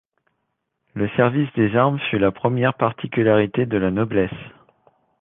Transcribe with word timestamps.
Le 0.95 1.07
service 1.09 1.53
des 1.55 1.75
armes 1.77 1.99
fut 2.09 2.17
la 2.17 2.31
première 2.31 2.73
particularité 2.73 3.67
de 3.67 3.77
la 3.77 3.91
noblesse. 3.91 4.31